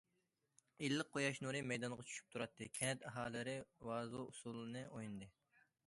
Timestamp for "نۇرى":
1.47-1.61